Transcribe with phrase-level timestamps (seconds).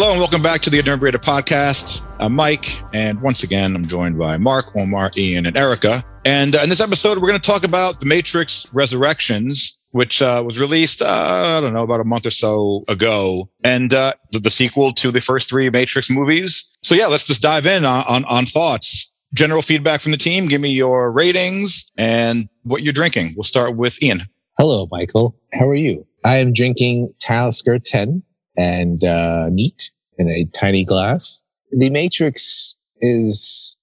[0.00, 2.06] Hello and welcome back to the Inebriated Podcast.
[2.18, 6.02] I'm Mike, and once again, I'm joined by Mark, Omar, Ian, and Erica.
[6.24, 10.42] And uh, in this episode, we're going to talk about The Matrix Resurrections, which uh,
[10.42, 14.38] was released, uh, I don't know, about a month or so ago, and uh, the,
[14.38, 16.74] the, sequel to the first three Matrix movies.
[16.82, 19.14] So yeah, let's just dive in on, on, on thoughts.
[19.34, 20.46] General feedback from the team.
[20.46, 23.34] Give me your ratings and what you're drinking.
[23.36, 24.22] We'll start with Ian.
[24.56, 25.36] Hello, Michael.
[25.52, 26.06] How are you?
[26.24, 28.22] I am drinking Talisker 10
[28.60, 29.48] and uh,
[30.18, 31.42] in a tiny glass.
[31.72, 33.76] The Matrix is.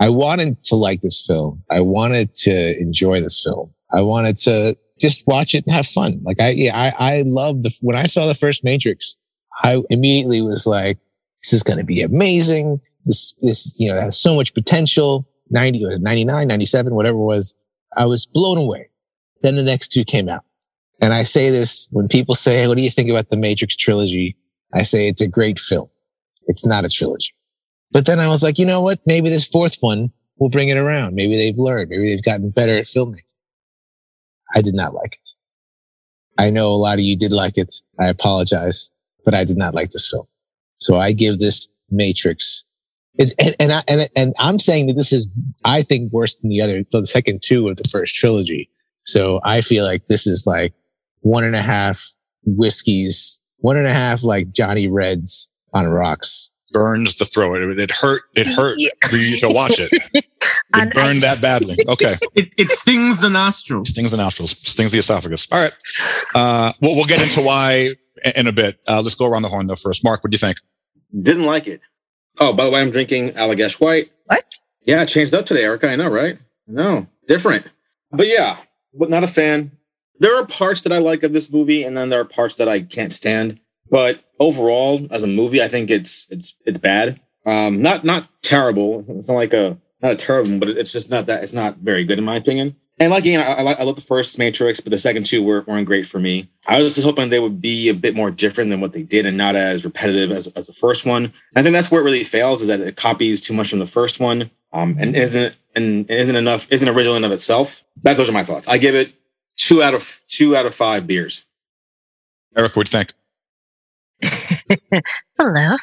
[0.00, 1.62] I wanted to like this film.
[1.70, 3.72] I wanted to enjoy this film.
[3.92, 6.20] I wanted to just watch it and have fun.
[6.24, 9.16] Like I, yeah, I, I love the, when I saw the first Matrix,
[9.62, 10.98] I immediately was like,
[11.42, 12.80] this is going to be amazing.
[13.04, 15.28] This, this, you know, has so much potential.
[15.50, 17.54] 90 or 99, 97, whatever it was.
[17.96, 18.88] I was blown away.
[19.42, 20.44] Then the next two came out.
[21.02, 24.36] And I say this when people say, what do you think about the Matrix trilogy?
[24.72, 25.90] I say it's a great film.
[26.46, 27.34] It's not a trilogy.
[27.90, 29.00] But then I was like, you know what?
[29.04, 31.14] Maybe this fourth one will bring it around.
[31.14, 31.90] Maybe they've learned.
[31.90, 33.22] Maybe they've gotten better at filming.
[34.54, 35.30] I did not like it.
[36.38, 37.74] I know a lot of you did like it.
[37.98, 38.92] I apologize,
[39.24, 40.26] but I did not like this film.
[40.76, 42.64] So I give this Matrix.
[43.14, 45.26] It's, and, and, I, and, and I'm saying that this is,
[45.64, 48.70] I think, worse than the other, the second two of the first trilogy.
[49.02, 50.72] So I feel like this is like
[51.22, 56.50] one and a half whiskeys, one and a half like Johnny Reds on rocks.
[56.72, 57.62] Burns the throat.
[57.62, 58.22] It, it hurt.
[58.34, 58.90] It hurt yeah.
[59.08, 60.24] for you to watch it.
[60.74, 61.76] It burned that badly.
[61.86, 62.14] Okay.
[62.34, 63.90] It, it, stings the nostrils.
[63.90, 64.52] Stings the nostrils.
[64.52, 65.46] Stings the esophagus.
[65.52, 65.72] All right.
[66.34, 67.90] Uh, we'll, we'll get into why
[68.36, 68.80] in a bit.
[68.88, 70.02] Uh, let's go around the horn though first.
[70.02, 70.58] Mark, what do you think?
[71.20, 71.80] Didn't like it.
[72.38, 74.10] Oh, by the way, I'm drinking Allagash White.
[74.24, 74.44] What?
[74.84, 75.90] Yeah, changed up today, Erica.
[75.90, 76.38] I know, right?
[76.66, 77.66] No, different.
[78.10, 78.56] But yeah,
[78.94, 79.72] but not a fan.
[80.18, 82.68] There are parts that I like of this movie, and then there are parts that
[82.68, 83.58] I can't stand.
[83.90, 87.20] But overall, as a movie, I think it's it's it's bad.
[87.44, 89.04] Um, not not terrible.
[89.08, 91.42] It's not like a not a terrible, but it's just not that.
[91.42, 92.76] It's not very good in my opinion.
[92.98, 95.64] And like know, I, I, I love the first Matrix, but the second two were,
[95.66, 96.50] weren't great for me.
[96.66, 99.26] I was just hoping they would be a bit more different than what they did,
[99.26, 101.32] and not as repetitive as, as the first one.
[101.56, 103.86] I think that's where it really fails, is that it copies too much from the
[103.86, 107.82] first one, um, and isn't and isn't enough, isn't original in of itself.
[108.02, 108.68] That those are my thoughts.
[108.68, 109.12] I give it
[109.56, 111.44] two out of two out of five beers.
[112.56, 113.04] Eric, what do you
[114.20, 115.02] think?
[115.38, 115.76] Hello.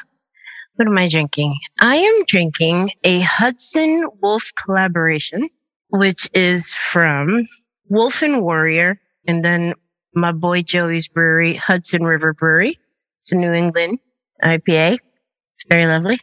[0.76, 1.56] What am I drinking?
[1.80, 5.46] I am drinking a Hudson Wolf collaboration,
[5.90, 7.46] which is from
[7.88, 9.74] Wolf and Warrior, and then
[10.14, 12.78] my boy Joey's brewery, Hudson River Brewery.
[13.18, 13.98] It's a New England
[14.42, 14.98] IPA.
[15.54, 16.18] It's very lovely.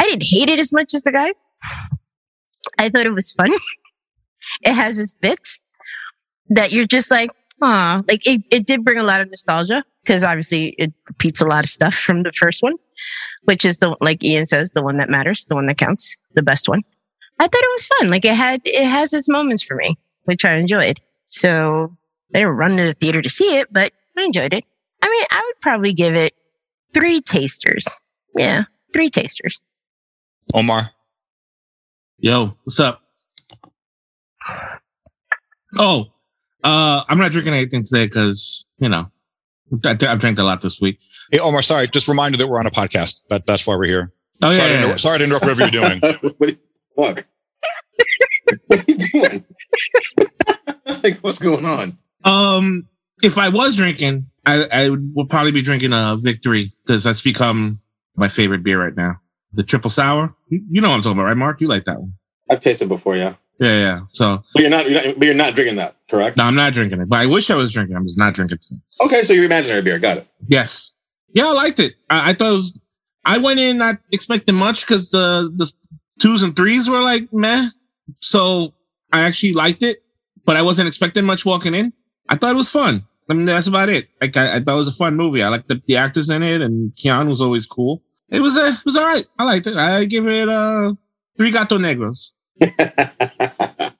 [0.00, 1.40] I didn't hate it as much as the guys.
[2.78, 3.50] I thought it was fun.
[4.62, 5.63] it has its bits
[6.50, 7.30] that you're just like,
[7.62, 11.46] ah, like it, it did bring a lot of nostalgia because obviously it repeats a
[11.46, 12.74] lot of stuff from the first one,
[13.44, 16.42] which is the, like Ian says, the one that matters, the one that counts, the
[16.42, 16.82] best one.
[17.38, 18.08] I thought it was fun.
[18.10, 21.00] Like it had, it has its moments for me, which I enjoyed.
[21.28, 21.96] So
[22.34, 24.64] I didn't run to the theater to see it, but I enjoyed it.
[25.02, 26.34] I mean, I would probably give it
[26.92, 28.02] three tasters.
[28.36, 29.60] Yeah, three tasters.
[30.52, 30.90] Omar.
[32.18, 33.02] Yo, what's up?
[35.78, 36.06] Oh,
[36.64, 39.10] uh, I'm not drinking anything today because you know
[39.84, 41.00] I, have drank a lot this week.
[41.30, 41.88] Hey, Omar, sorry.
[41.88, 43.20] Just reminder that we're on a podcast.
[43.28, 44.12] That that's why we're here.
[44.42, 44.56] Oh yeah.
[44.56, 44.96] Sorry, yeah, to, yeah.
[44.96, 46.00] sorry to interrupt whatever you're doing.
[46.38, 46.58] what the
[46.96, 47.26] fuck?
[48.66, 49.44] what are you doing?
[51.02, 51.98] like, what's going on?
[52.24, 52.88] Um,
[53.22, 57.78] if I was drinking, I, I would probably be drinking a Victory because that's become
[58.16, 59.16] my favorite beer right now.
[59.52, 60.34] The triple sour.
[60.48, 61.60] You know what I'm talking about, right, Mark?
[61.60, 62.14] You like that one?
[62.50, 63.34] I've tasted before, yeah.
[63.60, 64.00] Yeah, yeah.
[64.10, 66.36] So, but you're not, you're not, but you're not drinking that, correct?
[66.36, 67.08] No, I'm not drinking it.
[67.08, 67.96] But I wish I was drinking.
[67.96, 69.04] I'm just not drinking it.
[69.04, 70.26] Okay, so your imaginary beer, got it.
[70.46, 70.92] Yes.
[71.32, 71.94] Yeah, I liked it.
[72.10, 72.80] I, I thought it was.
[73.24, 75.70] I went in not expecting much because the the
[76.20, 77.68] twos and threes were like meh.
[78.18, 78.74] So
[79.12, 80.02] I actually liked it,
[80.44, 81.92] but I wasn't expecting much walking in.
[82.28, 83.06] I thought it was fun.
[83.28, 84.08] I mean, that's about it.
[84.20, 85.42] Like I, I thought it was a fun movie.
[85.42, 88.02] I liked the, the actors in it, and Keanu was always cool.
[88.28, 89.26] It was a, it was all right.
[89.38, 89.76] I liked it.
[89.76, 90.92] I give it uh
[91.36, 92.30] three gato negros.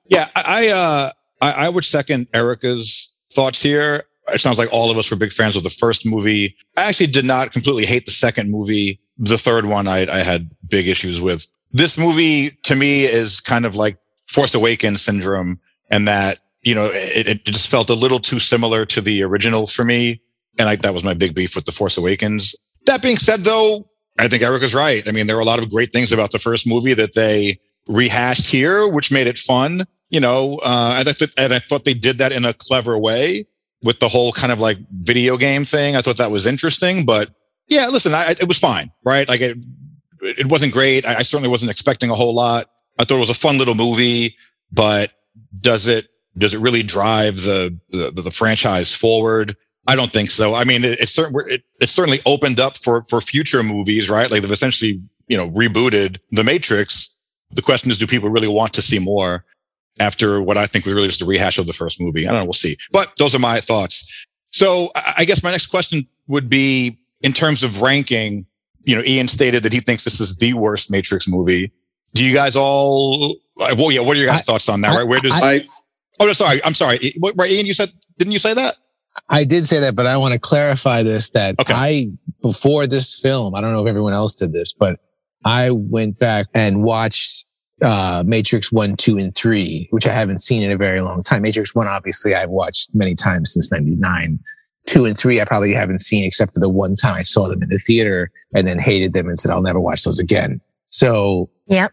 [0.07, 1.09] yeah, I uh,
[1.41, 4.03] I, I would second Erica's thoughts here.
[4.29, 6.55] It sounds like all of us were big fans of the first movie.
[6.77, 8.99] I actually did not completely hate the second movie.
[9.17, 11.47] The third one, I, I had big issues with.
[11.71, 13.97] This movie to me is kind of like
[14.27, 15.59] Force Awakens syndrome,
[15.89, 19.67] and that you know it, it just felt a little too similar to the original
[19.67, 20.21] for me.
[20.57, 22.55] And I, that was my big beef with the Force Awakens.
[22.85, 25.05] That being said, though, I think Erica's right.
[25.07, 27.59] I mean, there are a lot of great things about the first movie that they
[27.87, 29.85] rehashed here, which made it fun.
[30.09, 33.45] You know, uh, I th- and I thought they did that in a clever way
[33.83, 35.95] with the whole kind of like video game thing.
[35.95, 37.31] I thought that was interesting, but
[37.67, 39.27] Yeah, listen, I, it was fine, right?
[39.27, 39.57] Like it,
[40.21, 41.05] it wasn't great.
[41.05, 42.69] I, I certainly wasn't expecting a whole lot.
[42.99, 44.35] I thought it was a fun little movie,
[44.71, 45.11] but
[45.61, 49.55] does it does it really drive the the, the franchise forward?
[49.87, 50.53] I don't think so.
[50.55, 54.29] I mean, it, it's certainly it, it certainly opened up for for future movies, right?
[54.29, 57.15] Like they've essentially you know rebooted the Matrix.
[57.51, 59.45] The question is, do people really want to see more
[59.99, 62.27] after what I think was really just a rehash of the first movie?
[62.27, 62.45] I don't know.
[62.45, 62.77] We'll see.
[62.91, 64.25] But those are my thoughts.
[64.47, 68.45] So I guess my next question would be in terms of ranking.
[68.83, 71.71] You know, Ian stated that he thinks this is the worst Matrix movie.
[72.13, 73.35] Do you guys all?
[73.57, 74.01] Well, yeah.
[74.01, 74.91] What are your guys' I, thoughts on that?
[74.91, 75.07] I, right?
[75.07, 75.33] Where does?
[75.33, 75.65] I,
[76.21, 76.63] oh, no, sorry.
[76.63, 76.99] I'm sorry.
[77.35, 77.65] Right, Ian.
[77.65, 78.75] You said didn't you say that?
[79.29, 81.73] I did say that, but I want to clarify this that okay.
[81.73, 82.07] I,
[82.41, 84.99] before this film, I don't know if everyone else did this, but
[85.43, 87.44] I went back and watched
[87.81, 91.41] uh, Matrix 1, 2, and 3, which I haven't seen in a very long time.
[91.41, 94.39] Matrix 1, obviously, I've watched many times since 99.
[94.87, 97.63] 2 and 3, I probably haven't seen except for the one time I saw them
[97.63, 100.61] in the theater and then hated them and said, I'll never watch those again.
[100.87, 101.91] So, yep.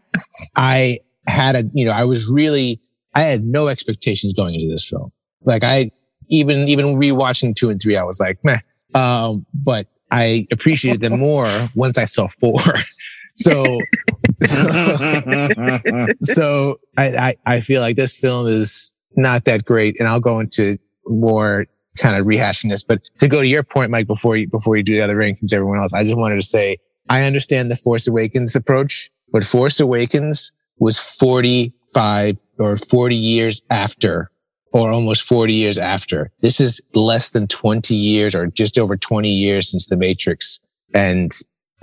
[0.55, 2.79] I had a, you know, I was really,
[3.15, 5.11] I had no expectations going into this film.
[5.41, 5.91] Like I,
[6.29, 8.59] even even rewatching two and three, I was like, meh.
[8.95, 12.59] Um, but I appreciated them more once I saw four.
[13.33, 13.79] So,
[14.41, 20.19] so, so I, I, I feel like this film is not that great, and I'll
[20.19, 21.65] go into more
[21.97, 22.83] kind of rehashing this.
[22.83, 25.53] But to go to your point, Mike, before you before you do the other rankings,
[25.53, 26.77] everyone else, I just wanted to say
[27.09, 34.31] I understand the Force Awakens approach, but Force Awakens was 45 or 40 years after
[34.71, 36.31] or almost 40 years after.
[36.41, 40.59] This is less than 20 years or just over 20 years since the Matrix.
[40.95, 41.31] And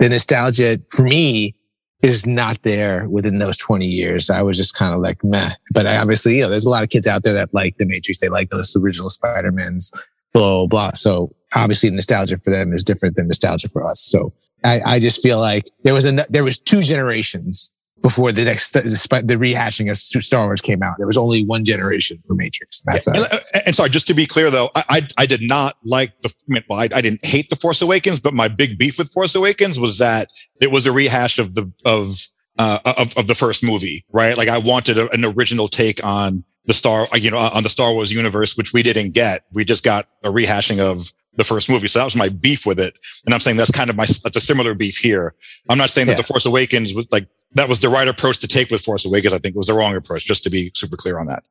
[0.01, 1.55] the nostalgia for me
[2.01, 4.31] is not there within those 20 years.
[4.31, 5.51] I was just kind of like, meh.
[5.71, 7.85] But I obviously, you know, there's a lot of kids out there that like the
[7.85, 8.17] Matrix.
[8.17, 9.91] They like those original Spider-Mans,
[10.33, 10.91] blah, blah, blah.
[10.93, 14.01] So obviously nostalgia for them is different than nostalgia for us.
[14.01, 14.33] So
[14.63, 17.71] I, I just feel like there was a, there was two generations
[18.01, 20.95] before the next despite the rehashing of Star Wars came out.
[20.97, 22.81] There was only one generation for Matrix.
[22.85, 25.41] That's yeah, uh, and, and, sorry, just to be clear though, I I, I did
[25.41, 26.33] not like the
[26.69, 29.79] well, I, I, didn't hate the Force Awakens, but my big beef with Force Awakens
[29.79, 30.27] was that
[30.59, 32.27] it was a rehash of the of
[32.57, 34.37] uh, of, of the first movie, right?
[34.37, 37.63] Like I wanted a, an original take on the Star, uh, you know, uh, on
[37.63, 39.45] the Star Wars universe, which we didn't get.
[39.53, 41.87] We just got a rehashing of the first movie.
[41.87, 42.97] So that was my beef with it.
[43.25, 45.33] And I'm saying that's kind of my, that's a similar beef here.
[45.69, 48.47] I'm not saying that The Force Awakens was like, that was the right approach to
[48.47, 49.33] take with Force Awakens.
[49.33, 51.43] I think it was the wrong approach, just to be super clear on that.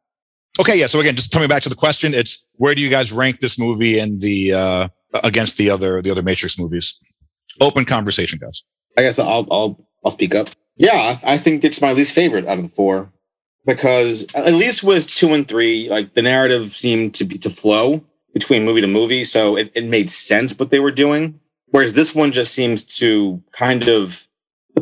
[0.58, 0.78] Okay.
[0.78, 0.86] Yeah.
[0.86, 3.58] So again, just coming back to the question, it's where do you guys rank this
[3.58, 4.88] movie and the, uh,
[5.24, 6.98] against the other, the other Matrix movies?
[7.60, 8.62] Open conversation, guys.
[8.96, 10.50] I guess I'll, I'll, I'll speak up.
[10.76, 11.18] Yeah.
[11.22, 13.12] I think it's my least favorite out of the four
[13.66, 18.04] because at least with two and three, like the narrative seemed to be to flow
[18.34, 19.24] between movie to movie.
[19.24, 21.40] So it, it made sense what they were doing.
[21.66, 24.26] Whereas this one just seems to kind of,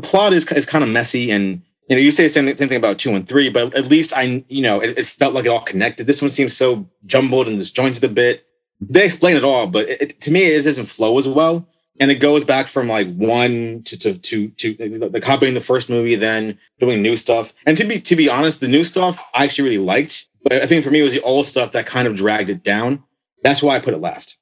[0.00, 2.74] the plot is, is kind of messy and, you know, you say the same, thing
[2.74, 5.48] about two and three, but at least I, you know, it, it, felt like it
[5.48, 6.06] all connected.
[6.06, 8.44] This one seems so jumbled and disjointed a bit.
[8.80, 11.66] They explain it all, but it, to me, it doesn't flow as well.
[12.00, 15.90] And it goes back from like one to to to to the copying the first
[15.90, 17.52] movie, then doing new stuff.
[17.66, 20.26] And to be to be honest, the new stuff I actually really liked.
[20.44, 22.62] But I think for me, it was the old stuff that kind of dragged it
[22.62, 23.02] down.
[23.42, 24.38] That's why I put it last.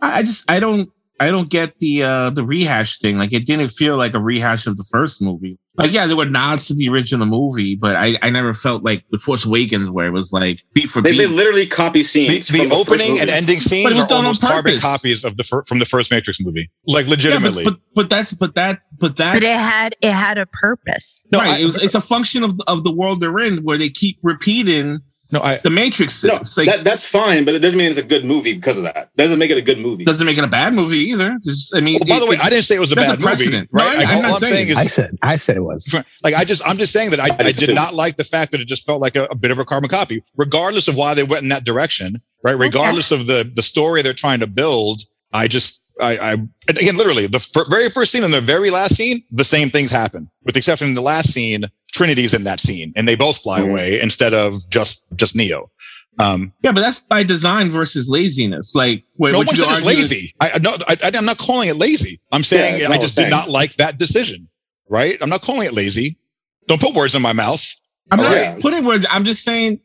[0.00, 3.18] I just I don't I don't get the uh the rehash thing.
[3.18, 5.58] Like it didn't feel like a rehash of the first movie.
[5.76, 9.04] Like yeah, there were nods to the original movie, but I, I never felt like
[9.10, 11.18] The Force Awakens where it was like beat for they, beat.
[11.18, 12.48] They literally copy scenes.
[12.48, 15.78] The, the, the opening and ending scenes are almost carbon copies of the fir- from
[15.78, 16.70] the first Matrix movie.
[16.86, 17.64] Like legitimately.
[17.64, 20.46] Yeah, but, but, but that's but that but that But it had it had a
[20.46, 21.26] purpose.
[21.32, 21.50] No, right.
[21.50, 24.18] I, it was, it's a function of of the world they're in where they keep
[24.22, 25.00] repeating
[25.32, 26.24] no, I, the Matrix.
[26.24, 28.84] No, like, that, that's fine, but it doesn't mean it's a good movie because of
[28.84, 29.14] that.
[29.16, 30.04] Doesn't make it a good movie.
[30.04, 31.38] Doesn't make it a bad movie either.
[31.44, 33.18] Just, I mean, well, by it, the way, I didn't say it was a bad
[33.18, 33.56] a movie.
[33.56, 33.68] Right?
[33.72, 35.94] No, I, am not saying, saying is, I said, I said it was.
[36.22, 38.52] Like, I just, I'm just saying that I, I, I did not like the fact
[38.52, 41.14] that it just felt like a, a, bit of a carbon copy, regardless of why
[41.14, 42.20] they went in that direction.
[42.42, 43.20] Right, oh, regardless okay.
[43.20, 45.02] of the the story they're trying to build.
[45.32, 46.32] I just I, I
[46.68, 49.90] again, literally, the f- very first scene and the very last scene, the same things
[49.90, 51.64] happen, with the exception of the last scene.
[51.92, 53.70] Trinity's in that scene, and they both fly mm-hmm.
[53.70, 55.70] away instead of just just Neo.
[56.18, 58.74] Um, yeah, but that's by design versus laziness.
[58.74, 60.34] Like, wait, no one said it's lazy.
[60.40, 62.20] I, no, I, am not calling it lazy.
[62.30, 64.48] I'm saying yeah, I just did not like that decision.
[64.88, 65.16] Right?
[65.20, 66.18] I'm not calling it lazy.
[66.66, 67.64] Don't put words in my mouth.
[68.10, 68.60] I'm not right?
[68.60, 69.06] putting words.
[69.10, 69.80] I'm just saying.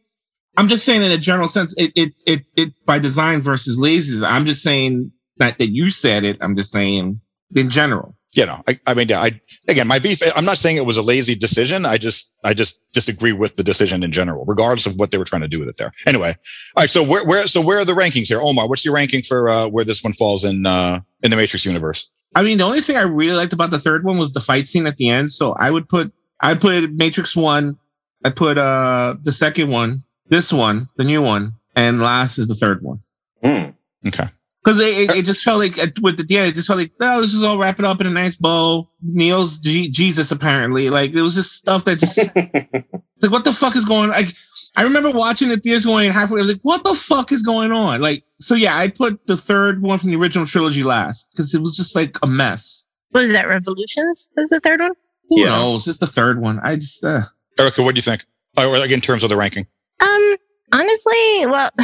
[0.58, 4.24] I'm just saying in a general sense, it it it it's by design versus laziness.
[4.24, 6.38] I'm just saying that that you said it.
[6.42, 7.22] I'm just saying
[7.54, 8.16] in general.
[8.36, 10.20] you know, I, I mean, I again, my beef.
[10.36, 11.86] I'm not saying it was a lazy decision.
[11.86, 15.24] I just, I just disagree with the decision in general, regardless of what they were
[15.26, 15.92] trying to do with it there.
[16.06, 16.36] Anyway,
[16.76, 16.90] all right.
[16.90, 18.68] So where, where, so where are the rankings here, Omar?
[18.68, 22.12] What's your ranking for uh, where this one falls in uh, in the Matrix universe?
[22.36, 24.68] I mean, the only thing I really liked about the third one was the fight
[24.68, 25.32] scene at the end.
[25.32, 26.12] So I would put,
[26.42, 27.78] I put Matrix one,
[28.26, 32.56] I put uh the second one, this one, the new one, and last is the
[32.56, 33.00] third one.
[33.42, 33.70] Hmm.
[34.06, 34.28] Okay.
[34.66, 37.22] Because it, it, it just felt like with the yeah, it just felt like oh,
[37.22, 38.90] this is all wrapping up in a nice bow.
[39.04, 42.18] Neo's G- Jesus apparently, like it was just stuff that just
[43.22, 44.10] like what the fuck is going?
[44.10, 44.28] Like
[44.76, 46.40] I remember watching the theaters going halfway.
[46.40, 48.02] I was like, what the fuck is going on?
[48.02, 51.62] Like so yeah, I put the third one from the original trilogy last because it
[51.62, 52.88] was just like a mess.
[53.12, 53.48] What is that?
[53.48, 54.92] Revolutions is the third one.
[55.30, 55.50] Who Yeah.
[55.50, 55.88] knows?
[55.88, 56.60] It's the third one.
[56.64, 57.22] I just uh,
[57.60, 58.26] Erica, what do you think?
[58.58, 59.68] Or like in terms of the ranking?
[60.02, 60.36] Um,
[60.74, 61.70] honestly, well,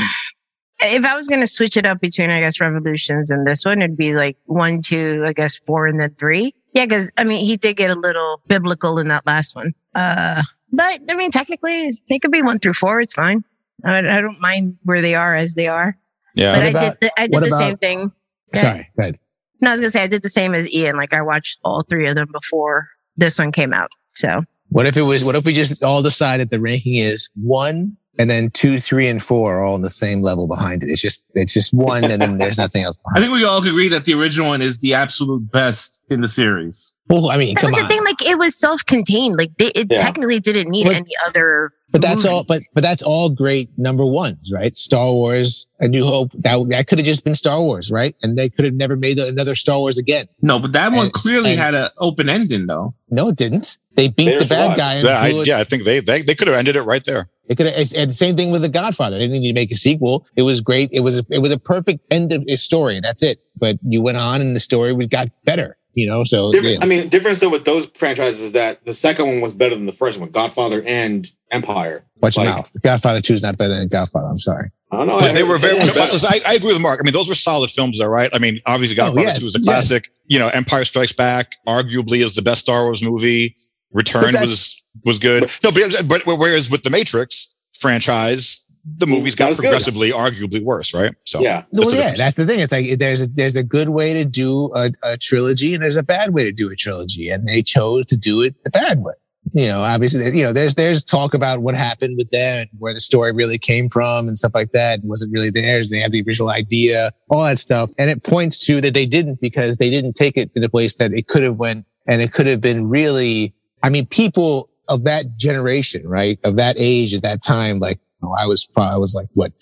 [0.82, 3.82] if I was going to switch it up between, I guess, Revolutions and this one,
[3.82, 6.54] it'd be like one, two, I guess, four, and then three.
[6.74, 9.74] Yeah, because I mean, he did get a little biblical in that last one.
[9.94, 13.02] Uh, but I mean, technically, they could be one through four.
[13.02, 13.44] It's fine.
[13.84, 15.98] I, I don't mind where they are as they are.
[16.36, 16.54] Yeah.
[16.54, 18.12] But What I about- did, the, I did the about- same thing.
[18.54, 18.62] Yeah.
[18.62, 19.20] Sorry, go ahead.
[19.62, 20.96] No, I was gonna say I did the same as Ian.
[20.98, 23.90] Like I watched all three of them before this one came out.
[24.10, 25.24] So What if it was?
[25.24, 29.22] What if we just all decided the ranking is one, and then two, three, and
[29.22, 30.90] four are all on the same level behind it?
[30.90, 32.98] It's just it's just one, and then there's nothing else.
[33.16, 36.28] I think we all agree that the original one is the absolute best in the
[36.28, 36.94] series.
[37.08, 38.04] Well, I mean, that come was the thing.
[38.06, 39.38] Like it was self-contained.
[39.38, 39.98] Like they, it Yeah.
[39.98, 41.72] technically didn't need But- any other.
[41.94, 42.30] But that's movie.
[42.30, 42.44] all.
[42.46, 44.78] But but that's all great number ones, right?
[44.78, 46.32] Star Wars, A New Hope.
[46.36, 48.16] That that could have just been Star Wars, right?
[48.24, 50.28] And they could have never made another Star Wars again.
[50.42, 52.94] No, but that one clearly and- had an open ending though.
[53.10, 53.78] No, it didn't.
[53.96, 54.78] They beat They the bad survived.
[54.78, 57.04] guy and Yeah, I, yeah, I think they they, they could have ended it right
[57.04, 57.28] there.
[57.48, 59.18] It could have, and same thing with The Godfather.
[59.18, 60.26] They didn't need to make a sequel.
[60.36, 60.90] It was great.
[60.94, 63.00] It was, a, it was a perfect end of a story.
[63.02, 63.40] That's it.
[63.58, 66.24] But you went on and the story was got better, you know?
[66.24, 66.84] So, Different, yeah.
[66.84, 69.86] I mean, difference though with those franchises is that the second one was better than
[69.86, 72.06] the first one, Godfather and Empire.
[72.22, 72.74] watch your mouth.
[72.82, 74.28] Godfather 2 is not better than Godfather.
[74.28, 74.72] I'm sorry.
[74.94, 75.20] I don't know.
[75.20, 75.78] But they were very.
[75.80, 77.00] It's I, I agree with Mark.
[77.02, 78.30] I mean, those were solid films, though, right?
[78.34, 79.66] I mean, obviously, Oh, Godfather yes, Two is a yes.
[79.66, 80.10] classic.
[80.28, 83.56] You know, Empire Strikes Back arguably is the best Star Wars movie.
[83.94, 85.50] Return was was good.
[85.64, 89.64] No, but, but whereas with the Matrix franchise, the movies got as good.
[89.64, 91.14] progressively, arguably worse, right?
[91.24, 91.64] So yeah.
[91.72, 92.60] Well, the yeah, that's the thing.
[92.60, 95.98] It's like there's a there's a good way to do a, a trilogy and there's
[95.98, 99.04] a bad way to do a trilogy, and they chose to do it the bad
[99.04, 99.14] way.
[99.54, 102.94] You know, obviously, you know, there's there's talk about what happened with them and where
[102.94, 105.00] the story really came from and stuff like that.
[105.00, 105.90] And was it really theirs?
[105.90, 109.42] They have the original idea, all that stuff, and it points to that they didn't
[109.42, 112.34] because they didn't take it to the place that it could have went, and it
[112.34, 113.54] could have been really.
[113.84, 118.28] I mean, people of that generation, right, of that age at that time, like you
[118.28, 119.54] know, I was, probably, I was like what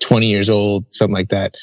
[0.00, 1.54] 20 years old, something like that.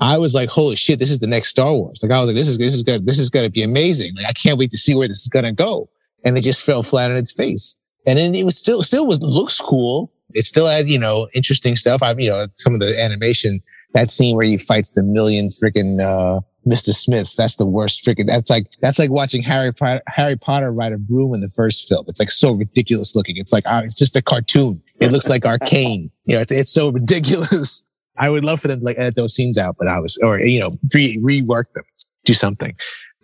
[0.00, 2.00] I was like, holy shit, this is the next Star Wars.
[2.02, 4.14] Like I was like, this is, this is gonna, this is gonna be amazing.
[4.14, 5.88] Like I can't wait to see where this is gonna go.
[6.24, 7.76] And it just fell flat on its face.
[8.06, 10.12] And then it was still, still was, looks cool.
[10.34, 12.02] It still had, you know, interesting stuff.
[12.02, 13.60] I, you know, some of the animation,
[13.94, 16.92] that scene where he fights the million freaking, uh, Mr.
[16.92, 17.36] Smiths.
[17.36, 20.98] That's the worst freaking, that's like, that's like watching Harry Potter, Harry Potter ride a
[20.98, 22.04] broom in the first film.
[22.08, 23.36] It's like so ridiculous looking.
[23.36, 24.82] It's like, ah, it's just a cartoon.
[24.98, 26.10] It looks like arcane.
[26.28, 27.84] You know, it's, it's so ridiculous.
[28.18, 30.40] I would love for them to like edit those scenes out, but I was, or,
[30.40, 31.84] you know, re- rework them,
[32.24, 32.74] do something.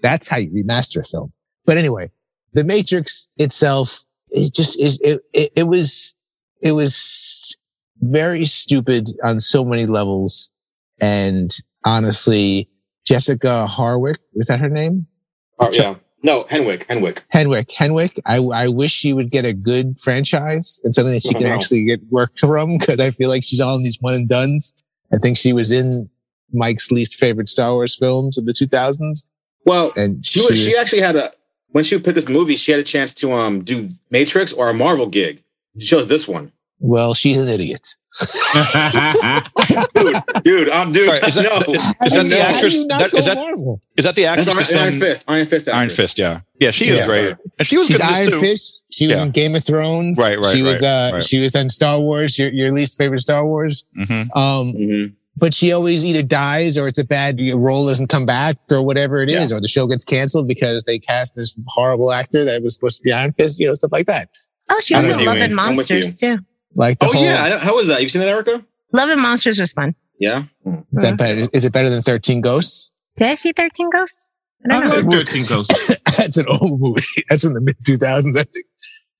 [0.02, 1.32] That's how you remaster a film.
[1.66, 2.12] But anyway,
[2.52, 6.14] the Matrix itself, it just is, it, it, it was,
[6.60, 7.56] it was
[8.00, 10.52] very stupid on so many levels.
[11.00, 11.50] And
[11.84, 12.68] honestly,
[13.04, 15.06] Jessica Harwick, was that her name?
[15.58, 15.96] Oh, yeah.
[16.22, 16.86] No, Henwick.
[16.86, 17.18] Henwick.
[17.34, 17.68] Henwick.
[17.70, 18.18] Henwick.
[18.24, 21.48] I, I wish she would get a good franchise and something that she can no.
[21.54, 24.82] actually get work from because I feel like she's all in these one and duns.
[25.12, 26.08] I think she was in
[26.52, 29.26] Mike's least favorite Star Wars films of the 2000s.
[29.64, 31.32] Well, And she was, she actually had a
[31.70, 34.74] when she put this movie, she had a chance to um do Matrix or a
[34.74, 35.42] Marvel gig.
[35.78, 36.52] She chose this one.
[36.82, 37.86] Well, she's an idiot.
[39.94, 41.08] Dude, dude, I'm dude.
[41.08, 41.58] All right, is that- no.
[42.06, 42.74] Is that the How actress?
[42.74, 43.80] you not That, is that Marvel?
[43.96, 44.48] is that the actress?
[44.48, 45.24] Iron, that's Iron in Fist.
[45.28, 45.68] Iron Fist.
[45.68, 45.88] Iron.
[45.88, 47.06] Fist, yeah, yeah, she is Yeah.
[47.06, 48.40] great, and she was She's good in this Iron too.
[48.40, 48.80] Fist.
[48.90, 49.22] She was Yeah.
[49.24, 50.18] in Game of Thrones.
[50.18, 51.22] Right, right, She was, right, uh, right.
[51.22, 53.84] she was in Star Wars, your, your least favorite Star Wars.
[53.96, 55.12] hmm Um, Mhm.
[55.38, 59.22] but she always either dies or it's a bad role doesn't come back or whatever
[59.22, 62.74] it is, or the show gets canceled because they cast this horrible actor that was
[62.74, 64.28] supposed to be Iron Fist, you know, stuff like that.
[64.68, 66.38] Oh, she was in Love and Monsters too.
[66.74, 68.00] Like the Oh whole, yeah, how was that?
[68.02, 68.64] You've seen that, Erica?
[68.92, 69.94] Love and Monsters was fun.
[70.18, 70.44] Yeah.
[70.92, 71.48] is that better?
[71.52, 72.92] Is it better than 13 Ghosts?
[73.16, 74.30] Did I see 13 Ghosts?
[74.70, 75.10] I I don't know.
[75.16, 75.94] like 13 Ghosts.
[76.16, 77.02] That's an old movie.
[77.28, 78.66] That's from the mid 2000s, I think.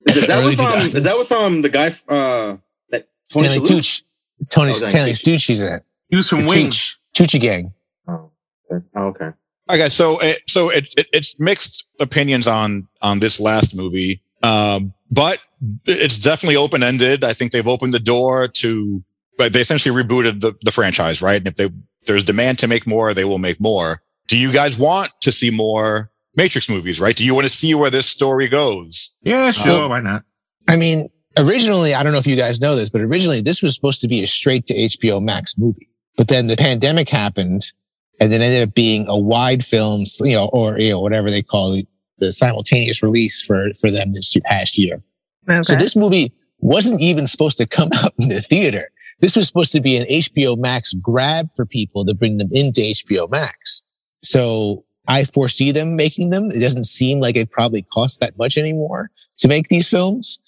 [0.05, 0.79] Is that Early with um?
[0.79, 2.57] Is that with um the guy uh
[2.89, 4.03] that Tony Stanley Tucci.
[4.49, 5.35] Tony, Oh, Stanley Stanley Tucci.
[5.35, 5.83] Tucci's in it.
[6.09, 6.97] He was from The Wings.
[7.15, 7.73] Tucci, Tucci gang.
[8.07, 8.31] Oh,
[8.71, 8.85] okay.
[8.95, 9.25] oh, okay.
[9.25, 9.33] All All
[9.69, 9.93] right, guys.
[9.93, 15.39] So, it, so it, it, it's mixed opinions on on this last movie, um, but
[15.85, 17.23] it's definitely open ended.
[17.23, 19.03] I think they've opened the door to,
[19.37, 21.37] but they essentially rebooted the the franchise, right?
[21.37, 21.69] And if they
[22.05, 24.01] there's demand to make more, they will make more.
[24.27, 26.99] Do you guys want to see more Matrix movies?
[26.99, 27.15] Right?
[27.15, 29.15] Do you want to see where this story goes?
[29.21, 29.83] Yeah, sure.
[29.83, 30.23] Um, why not?
[30.67, 33.75] I mean, originally, I don't know if you guys know this, but originally this was
[33.75, 35.89] supposed to be a straight to HBO Max movie.
[36.15, 37.71] But then the pandemic happened
[38.19, 41.41] and then ended up being a wide film, you know, or, you know, whatever they
[41.41, 41.87] call it,
[42.19, 45.01] the simultaneous release for, for them this past year.
[45.49, 45.61] Okay.
[45.63, 48.89] So this movie wasn't even supposed to come out in the theater.
[49.19, 52.81] This was supposed to be an HBO Max grab for people to bring them into
[52.81, 53.83] HBO Max.
[54.21, 56.47] So I foresee them making them.
[56.47, 60.39] It doesn't seem like it probably costs that much anymore to make these films.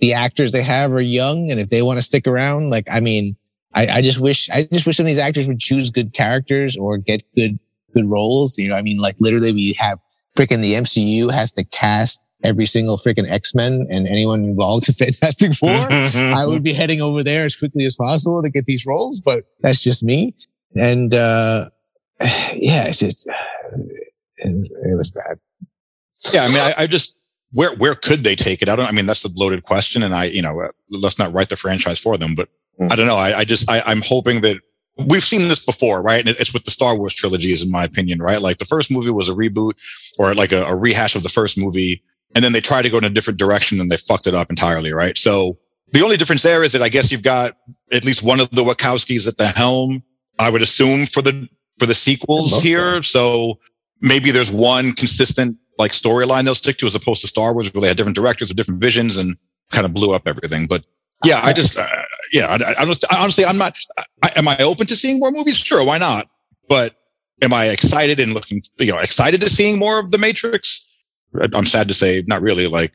[0.00, 1.50] The actors they have are young.
[1.50, 3.36] And if they want to stick around, like, I mean,
[3.74, 6.76] I, I just wish, I just wish some of these actors would choose good characters
[6.76, 7.58] or get good,
[7.94, 8.58] good roles.
[8.58, 9.98] You know, I mean, like literally we have
[10.36, 15.54] freaking the MCU has to cast every single freaking X-Men and anyone involved in Fantastic
[15.54, 15.70] Four.
[15.90, 19.44] I would be heading over there as quickly as possible to get these roles, but
[19.60, 20.34] that's just me.
[20.76, 21.70] And, uh,
[22.20, 23.26] yeah, it's just,
[24.36, 25.38] it, it was bad.
[26.32, 27.20] Yeah, I mean, I, I just
[27.52, 28.68] where where could they take it?
[28.68, 28.86] I don't.
[28.86, 31.56] I mean, that's a loaded question, and I, you know, uh, let's not write the
[31.56, 32.34] franchise for them.
[32.34, 32.48] But
[32.80, 32.90] Mm.
[32.90, 33.16] I don't know.
[33.16, 34.60] I, I just I, I'm hoping that
[35.06, 36.20] we've seen this before, right?
[36.20, 38.40] And it's with the Star Wars trilogies, in my opinion, right?
[38.40, 39.74] Like the first movie was a reboot
[40.18, 42.02] or like a, a rehash of the first movie,
[42.34, 44.50] and then they tried to go in a different direction and they fucked it up
[44.50, 45.16] entirely, right?
[45.16, 45.58] So
[45.92, 47.52] the only difference there is that I guess you've got
[47.92, 50.02] at least one of the Wachowskis at the helm.
[50.38, 51.48] I would assume for the
[51.78, 53.02] for the sequels here.
[53.02, 53.58] So
[54.00, 57.80] maybe there's one consistent like storyline they'll stick to as opposed to Star Wars where
[57.80, 59.36] they had different directors with different visions and
[59.70, 60.66] kind of blew up everything.
[60.66, 60.86] But
[61.24, 61.86] yeah, I just, uh,
[62.32, 63.76] yeah, I, I just, honestly, I'm not,
[64.22, 65.56] I, am I open to seeing more movies?
[65.56, 65.84] Sure.
[65.84, 66.28] Why not?
[66.68, 66.94] But
[67.42, 70.84] am I excited and looking, you know, excited to seeing more of the Matrix?
[71.54, 72.66] I'm sad to say, not really.
[72.66, 72.92] Like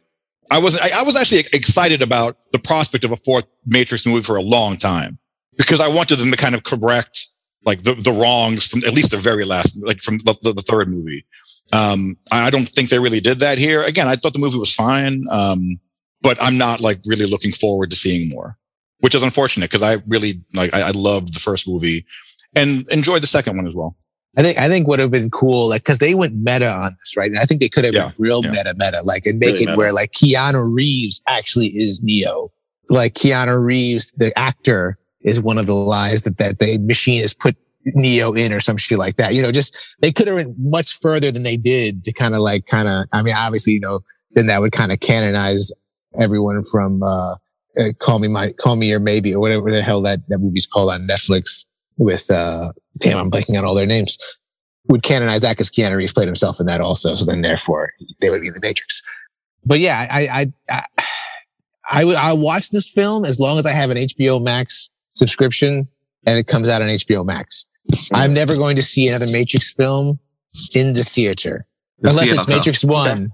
[0.51, 4.23] I wasn't, I, I was actually excited about the prospect of a fourth Matrix movie
[4.23, 5.17] for a long time
[5.57, 7.27] because I wanted them to kind of correct
[7.65, 10.61] like the, the wrongs from at least the very last, like from the, the, the
[10.61, 11.25] third movie.
[11.73, 13.83] Um, I don't think they really did that here.
[13.83, 15.23] Again, I thought the movie was fine.
[15.29, 15.79] Um,
[16.21, 18.57] but I'm not like really looking forward to seeing more,
[18.99, 22.05] which is unfortunate because I really like, I, I loved the first movie
[22.55, 23.95] and enjoyed the second one as well.
[24.39, 27.17] I think I think would have been cool, like because they went meta on this,
[27.17, 27.29] right?
[27.29, 28.51] And I think they could have Yeah, been real yeah.
[28.51, 29.77] meta, meta, like and make Really it meta.
[29.77, 32.49] where like Keanu Reeves actually is Neo,
[32.89, 37.33] like Keanu Reeves, the actor, is one of the lies that that the machine has
[37.33, 37.57] put
[37.95, 39.33] Neo in or some shit like that.
[39.33, 42.39] You know, just they could have went much further than they did to kind of
[42.39, 43.07] like kind of.
[43.11, 43.99] I mean, obviously, you know,
[44.35, 45.69] then that would kind of canonize
[46.17, 47.33] everyone from uh,
[47.77, 50.65] uh, Call Me My Call Me or Maybe or whatever the hell that that movie's
[50.65, 51.65] called on Netflix
[51.99, 54.17] with uh damn I'm blanking on all their names
[54.87, 58.29] would canonize that because Keanu Reeves played himself in that also so then therefore they
[58.29, 59.03] would be in the Matrix
[59.65, 61.03] but yeah I I I
[61.91, 65.87] I would I'll watch this film as long as I have an HBO Max subscription
[66.25, 67.65] and it comes out on HBO Max
[68.13, 70.19] I'm never going to see another Matrix film
[70.73, 71.67] in the theater
[71.99, 72.57] The unless theater, it's huh?
[72.57, 73.31] Matrix One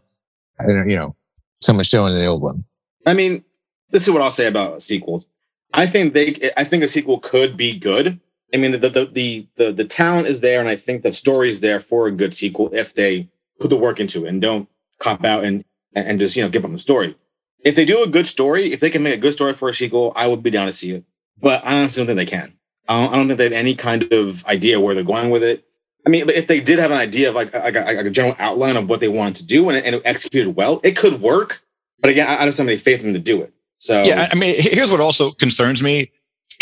[0.60, 1.16] I don't know you know
[1.62, 2.66] someone's showing the old one
[3.06, 3.44] I mean,
[3.92, 5.28] this is what I'll say about sequels.
[5.74, 8.20] I think they, I think a sequel could be good.
[8.54, 11.50] I mean, the the the the, the talent is there, and I think the story
[11.50, 13.30] is there for a good sequel if they
[13.60, 14.68] put the work into it and don't
[15.00, 17.16] cop out and and just you know give them the story.
[17.64, 19.74] If they do a good story, if they can make a good story for a
[19.74, 21.04] sequel, I would be down to see it.
[21.42, 22.54] But I honestly don't think they can.
[22.88, 25.42] I don't, I don't think they have any kind of idea where they're going with
[25.44, 25.66] it.
[26.06, 28.10] I mean, but if they did have an idea of like, like, a, like a
[28.12, 31.20] general outline of what they wanted to do and, it- and executed well, it could
[31.20, 31.64] work.
[32.00, 33.52] But again, I I don't have any faith in them to do it.
[33.80, 34.28] So Yeah.
[34.32, 36.12] I mean, here's what also concerns me.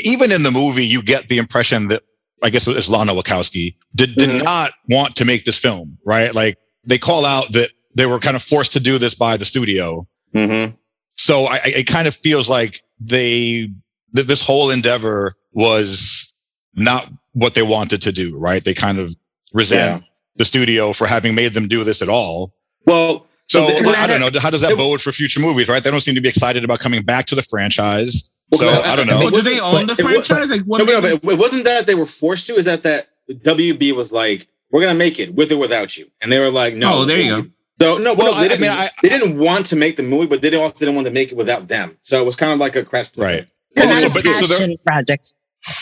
[0.03, 2.01] Even in the movie, you get the impression that
[2.43, 4.43] I guess it was Lana Wachowski did, did Mhm.
[4.43, 6.33] not want to make this film, right?
[6.35, 9.45] Like they call out that they were kind of forced to do this by the
[9.45, 10.05] studio.
[10.35, 10.75] Mhm.
[11.13, 13.69] So I, it kind of feels like they,
[14.13, 16.33] that this whole endeavor was
[16.75, 18.63] not what they wanted to do, right?
[18.63, 19.15] They kind of
[19.53, 20.03] resent
[20.35, 22.53] the studio for having made them do this at all.
[22.87, 24.39] well, So So I don't know.
[24.39, 25.83] How does that it- bode for future movies, right?
[25.83, 28.31] They don't seem to be excited about coming back to the franchise.
[28.59, 29.19] Well, So no, I don't know.
[29.19, 30.49] Well, do they own the But it franchise?
[30.51, 30.79] Like, what?
[30.79, 32.55] no, no, but it wasn't that they were forced to.
[32.55, 36.31] Is that that WB was like, we're gonna make it with or without you, and
[36.31, 37.01] they were like, no.
[37.01, 37.49] Oh, there you go.
[37.79, 39.95] So no, Well, well, I- they, I didn't, mean, I- they didn't want to make
[39.97, 41.97] the movie, but they didn't also didn't want to make it without them.
[42.01, 43.45] So it was kind of like a crest, Right.
[43.75, 45.33] It's Well, not so- a so they're- passion project.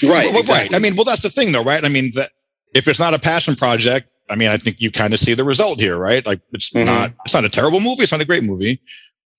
[0.03, 0.53] Right, Well, exactly.
[0.53, 0.73] right.
[0.75, 1.83] I mean, well, that's the thing, though, right?
[1.83, 2.29] I mean, that
[2.73, 5.43] if it's not a passion project, I mean, I think you kind of see the
[5.43, 6.25] result here, right?
[6.25, 6.85] Like, it's Mhm.
[6.85, 8.03] not, it's not a terrible movie.
[8.03, 8.79] It's not a great movie.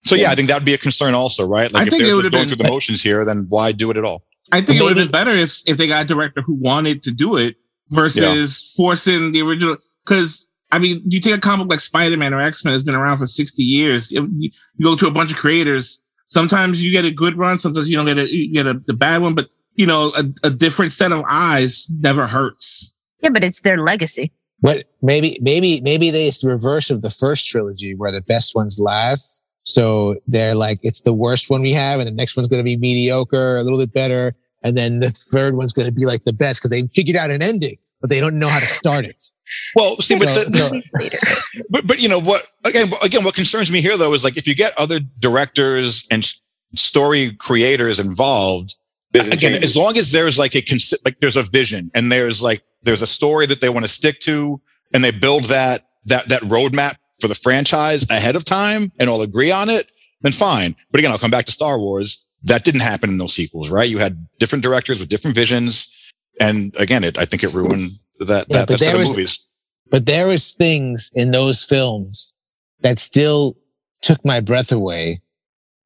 [0.05, 1.73] So yeah, I think that would be a concern also, right?
[1.73, 3.47] Like, I if think it they're would just going been- through the motions here, then
[3.49, 4.25] why do it at all?
[4.51, 7.03] I think it would have been better if if they got a director who wanted
[7.05, 7.57] to do it
[7.91, 9.77] versus forcing the original.
[10.05, 12.95] Because I mean, you take a comic like Spider Man or X Men has been
[12.95, 14.11] around for 60 years.
[14.11, 14.51] You, you
[14.83, 16.03] go to a bunch of creators.
[16.27, 17.59] Sometimes you get a good run.
[17.59, 20.25] Sometimes you don't get a, you get a, the bad one, but you know, a,
[20.47, 22.95] a different set of eyes never hurts.
[23.21, 24.33] Yeah, but it's their legacy.
[24.61, 28.55] But maybe, maybe, maybe they, it's the reverse of the first trilogy where the best
[28.55, 29.43] ones last.
[29.65, 32.01] So they're like, it's the worst one we have.
[32.01, 34.35] And the next one's going to be mediocre, a little bit better.
[34.63, 37.31] And then the third one's going to be like the best because they figured out
[37.31, 39.23] an ending, but they don't know how to start it.
[39.77, 40.51] Well, see, but, So- the,
[40.83, 41.19] so- Later.
[41.69, 42.43] but but you know what?
[42.65, 46.27] Again, again, what concerns me here though is like if you get other directors and
[46.75, 48.75] story creators involved,
[49.13, 49.71] Business again, changes.
[49.73, 53.03] as long as there's like a consi- like there's a vision and there's like there's
[53.03, 54.59] a story that they want to stick to,
[54.95, 59.23] and they build that that that roadmap for the franchise ahead of time, and all
[59.23, 60.77] agree on it, then fine.
[60.91, 62.27] But again, I'll come back to Star Wars.
[62.43, 63.89] That didn't happen in those sequels, right?
[63.89, 68.47] You had different directors with different visions, and again, it I think it ruined that
[68.51, 69.47] Yeah, that, that set there of was- movies.
[69.91, 72.33] But there was things in those films
[72.81, 73.57] that still
[74.01, 75.21] took my breath away,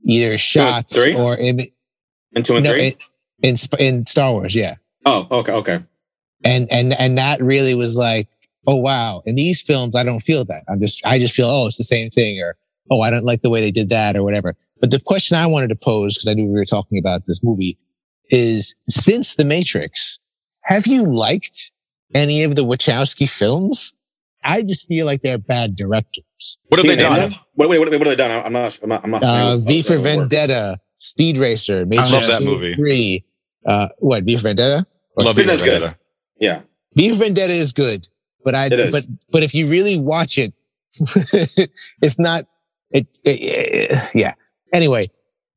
[0.05, 1.12] either shots three?
[1.14, 1.66] or in,
[2.35, 2.96] and two and no, three.
[3.42, 4.55] in, in, in Star Wars.
[4.55, 4.77] Yeah.
[5.05, 5.83] oh, okay, okay.
[6.44, 8.29] And, and, and that really was like,
[8.66, 9.22] oh, wow.
[9.26, 10.64] In these films, I don't feel that.
[10.68, 12.57] I'm just, I just feel, oh, it's the same thing or,
[12.90, 14.57] oh, I don't like the way they did that or whatever.
[14.81, 17.42] But the question I wanted to pose, because I knew we were talking about this
[17.42, 17.79] movie
[18.31, 20.18] is since the Matrix,
[20.64, 21.70] have you liked
[22.14, 23.94] any of the Wachowski films?
[24.44, 26.59] I just feel like they're bad directors.
[26.68, 27.31] What have Can they done?
[27.31, 27.40] them?
[27.55, 28.31] What, wait, what, what have they done?
[28.31, 28.79] I'm not.
[28.81, 29.05] I'm not.
[29.05, 30.02] I'm not Uh, V for that.
[30.02, 32.74] Vendetta, Speed Racer, Matrix love that movie.
[32.76, 33.24] Three.
[33.66, 34.22] Uh, what?
[34.22, 34.87] V for Vendetta?
[35.16, 35.72] Or Love Speed you, is good.
[35.72, 35.98] Vendetta.
[36.38, 36.61] Yeah,
[36.94, 38.07] V for Vendetta is good,
[38.46, 38.70] but I.
[38.70, 40.54] But but if you really watch it,
[42.02, 42.44] it's not.
[42.90, 44.35] It, it, it- yeah.
[44.72, 45.09] Anyway,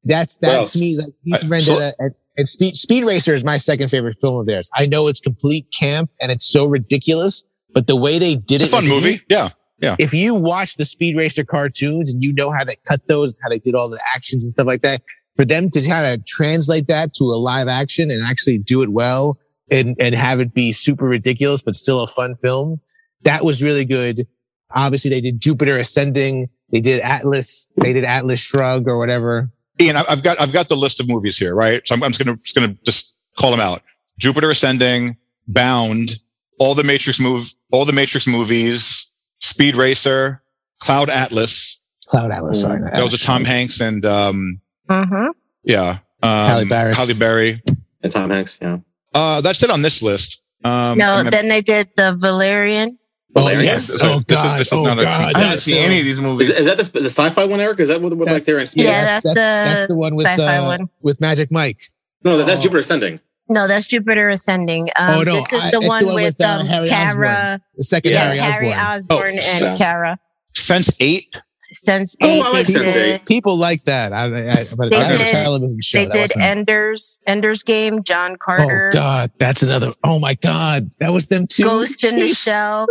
[0.04, 0.98] that's What that to me.
[0.98, 4.46] Like V for so- and, and Speed Speed Racer is my second favorite film of
[4.48, 4.70] theirs.
[4.76, 8.74] I know it's complete camp and it's so ridiculous, but the way they did It's
[8.74, 8.96] it, a fun movie.
[9.30, 9.54] you- movie.
[9.82, 9.96] Yeah.
[9.98, 13.48] if you watch the Speed Racer cartoons and you know how they cut those, how
[13.48, 15.02] they did all the actions and stuff like that,
[15.38, 18.90] for them to kind of translate that to a live action and actually do it
[18.90, 19.38] well
[19.72, 22.80] and, and have it be super ridiculous, but still a fun film,
[23.24, 24.28] that was really good.
[24.72, 26.50] Obviously, they did Jupiter Ascending.
[26.72, 27.70] They did Atlas.
[27.82, 29.50] They did Atlas Shrug or whatever.
[29.82, 31.82] Ian, I- I've got I've got the list of movies here, right?
[31.88, 33.82] So I'm, I'm just gonna just gonna just call them out:
[34.20, 36.18] Jupiter Ascending, Bound,
[36.60, 40.44] all the Matrix move, all the Matrix movies, Speed Racer,
[40.80, 41.80] Cloud Atlas.
[42.08, 42.62] Cloud Atlas.
[42.62, 42.80] Sorry.
[42.82, 43.80] That was a Tom Hanks.
[43.80, 45.28] Hanks and um, Mm-hmm.
[45.64, 46.94] yeah, um, Halle Berry.
[46.94, 47.64] Halle Berry.
[48.04, 48.58] and Tom Hanks.
[48.62, 48.78] Yeah,
[49.14, 50.44] Uh, that's it on this list.
[50.64, 52.98] Um, no, gonna- then they did the Valerian.
[53.36, 53.66] Oh, Valerian.
[53.66, 53.88] yes.
[53.88, 54.60] This is- Oh, this is- God.
[54.60, 55.08] this is oh, not a- God.
[55.08, 56.50] I haven't That's seen so- any of these movies.
[56.50, 57.80] is, is that the, the sci-fi one, Eric?
[57.80, 58.68] Is that what, what like they're in?
[58.74, 60.90] Yeah, that's the that's the one with sci-fi uh, one.
[61.02, 61.78] with Magic Mike.
[62.24, 62.64] No, that, that's Oh.
[62.64, 63.20] Jupiter Ascending.
[63.48, 64.90] No, that's Jupiter Ascending.
[64.96, 66.90] Um, Oh, no, this is the it's one the one with, with, uh, um, Harry
[66.90, 67.60] Cara.
[67.78, 68.96] The second Yes, Harry Harry Osborn.
[68.98, 70.20] Osborn Oh, and so- Cara.
[70.56, 71.42] Sense Eight.
[71.72, 72.44] Sense Oh, Eight.
[72.44, 73.26] I like they Sense did- Eight.
[73.26, 74.12] People like that.
[74.14, 74.30] I, I,
[74.78, 75.98] but They that was a did- television show.
[76.00, 78.04] They That did wasn't- Ender's Ender's Game.
[78.04, 78.90] John oh, Carter.
[78.94, 79.94] Oh God, that's another.
[80.04, 81.64] Oh my God, that was them too.
[81.64, 82.88] Ghost in the Shell.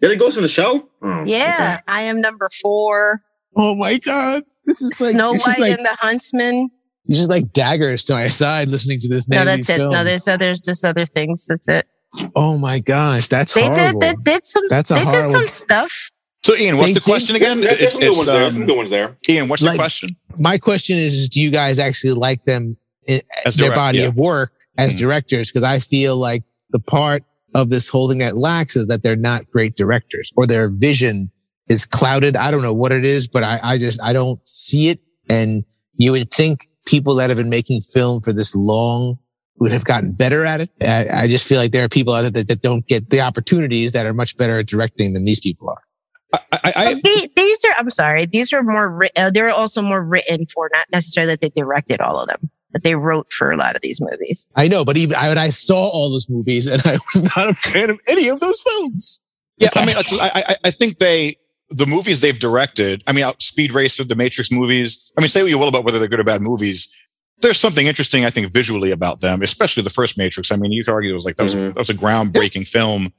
[0.00, 0.88] Did it Ghost in the Shell?
[1.02, 3.22] Oh, Yeah, I am number four.
[3.56, 6.70] Oh my God, this is like Snow White like and the Huntsman.
[7.06, 9.28] it's just like daggers to my side listening to this.
[9.28, 9.78] No, that's these it.
[9.82, 10.04] No, films.
[10.04, 10.60] there's others.
[10.60, 11.46] Just other things.
[11.48, 11.86] That's it.
[12.36, 14.00] Oh my gosh, that's They horrible.
[14.00, 14.16] did.
[14.24, 14.62] They did some.
[14.68, 16.10] That's a they did some stuff.
[16.42, 17.58] So Ian, what's the question some- again?
[17.62, 18.50] Yeah, there's It's, some good it's, ones there.
[18.50, 19.16] Some um, good ones there.
[19.28, 20.16] Ian, what's Like- your question?
[20.38, 22.76] my question is, is do you guys actually like them
[23.06, 24.06] in As their direct- body yeah.
[24.06, 24.98] of work as Mhm.
[25.00, 25.50] directors?
[25.50, 27.24] Because I feel like the part
[27.54, 31.30] of this whole thing that lacks is that they're not great directors or their vision
[31.68, 32.36] is clouded.
[32.36, 35.00] I don't know what it is, but I, I just, I don't see it.
[35.28, 35.64] And
[35.96, 39.18] you would think people that have been making film for this long
[39.58, 40.70] would have gotten better at it.
[40.80, 43.20] I, I just feel like there are people out there that, that don't get the
[43.20, 45.82] opportunities that are much better at directing than these people are.
[46.32, 47.74] I, I, I, But the- these are.
[47.78, 48.26] I'm sorry.
[48.26, 48.90] These are more.
[48.98, 52.50] writ- Uh, they're also more written for not necessarily that they directed all of them,
[52.72, 54.48] but they wrote for a lot of these movies.
[54.56, 57.54] I know, but even I, I saw all those movies and I was not a
[57.54, 59.22] fan of any of those films.
[59.58, 61.36] Yeah, I mean, I, I, I think they,
[61.68, 65.42] the movies they've directed, I mean, uh, Speed Racer, the Matrix movies, I mean, say
[65.42, 66.94] what you will about whether they're good or bad movies.
[67.42, 70.50] There's something interesting, I think, visually about them, especially the first Matrix.
[70.50, 71.68] I mean, you could argue it was like, that was, Mhm.
[71.74, 73.12] that was a groundbreaking film.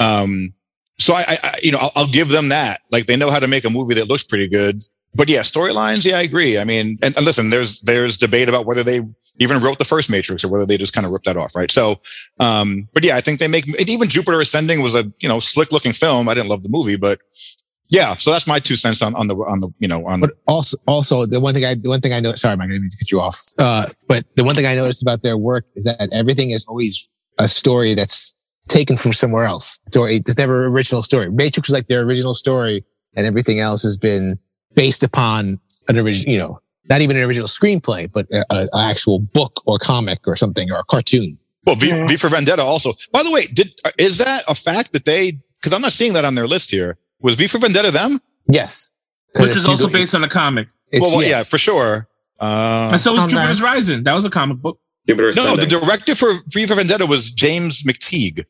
[0.00, 0.52] Um,
[0.98, 2.80] so I, I, you know, I'll, I'll give them that.
[2.90, 4.82] Like they know how to make a movie that looks pretty good.
[5.14, 6.58] But yeah, storylines, yeah, I agree.
[6.58, 9.00] I mean, and, and listen, there's, there's debate about whether they
[9.38, 11.70] even wrote the first Matrix or whether they just kind of ripped that off, right?
[11.70, 12.00] So,
[12.40, 15.40] um, but yeah, I think they make and even Jupiter Ascending was a you know
[15.40, 16.28] slick looking film.
[16.28, 17.20] I didn't love the movie, but
[17.88, 18.14] yeah.
[18.14, 20.76] So that's my two cents on on the on the you know on But also,
[20.86, 22.90] also the one thing I, the one thing I know, sorry, Mike, I didn't mean
[22.90, 23.40] to cut you off.
[23.58, 27.08] Uh, but the one thing I noticed about their work is that everything is always
[27.38, 28.34] a story that's
[28.68, 29.78] taken from somewhere else.
[29.88, 31.30] Story, it's never original story.
[31.30, 34.38] Matrix was like their original story and everything else has been
[34.74, 39.62] based upon an original, you know, not even an original screenplay, but an actual book
[39.66, 41.38] or comic or something or a cartoon.
[41.66, 42.92] Well, v, v for Vendetta also.
[43.12, 45.38] By the way, did is that a fact that they?
[45.54, 46.98] Because I'm not seeing that on their list here.
[47.20, 48.18] Was V for Vendetta them?
[48.48, 48.92] Yes,
[49.36, 50.68] which is also based on a comic.
[50.92, 51.30] Well, well yes.
[51.30, 52.06] yeah, for sure.
[52.38, 54.04] Uh, and so was Jupiter's Rising.
[54.04, 54.78] That was a comic book.
[55.06, 58.44] Jupiter's no, the director for V for Vendetta was James McTeigue.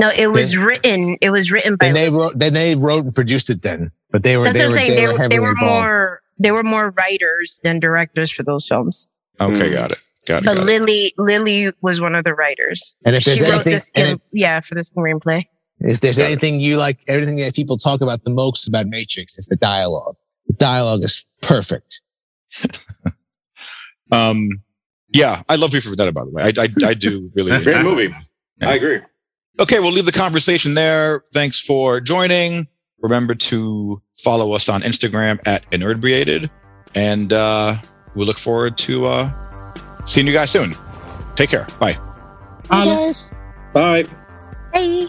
[0.00, 1.18] No, it was written.
[1.20, 1.86] It was written by.
[1.86, 2.38] Then they wrote.
[2.38, 3.60] Then they wrote and produced it.
[3.60, 4.44] Then, but they were.
[4.44, 4.96] That's they what I'm saying.
[4.96, 6.22] They, they, were, they were more.
[6.38, 9.10] They were more writers than directors for those films.
[9.38, 9.74] Okay, mm.
[9.74, 9.98] got it.
[10.26, 10.46] Got it.
[10.46, 11.14] But got Lilly, it.
[11.18, 12.96] Lilly was one of the writers.
[13.04, 15.44] And if there's she anything, wrote the it, yeah, for the screenplay.
[15.80, 19.46] If there's anything you like, everything that people talk about the most about Matrix is
[19.46, 20.16] the dialogue.
[20.46, 22.00] The dialogue is perfect.
[24.12, 24.48] um,
[25.08, 26.12] yeah, I love you for that.
[26.14, 27.62] By the way, I I, I do really.
[27.64, 28.14] Great movie.
[28.62, 29.00] I agree.
[29.60, 31.22] Okay, we'll leave the conversation there.
[31.34, 32.66] Thanks for joining.
[33.02, 36.50] Remember to follow us on Instagram at Inebriated.
[36.94, 37.76] And uh,
[38.14, 39.74] we look forward to uh,
[40.06, 40.72] seeing you guys soon.
[41.34, 41.66] Take care.
[41.78, 41.98] Bye.
[42.68, 43.34] Bye, guys.
[43.74, 44.04] Bye.
[44.72, 45.06] Bye.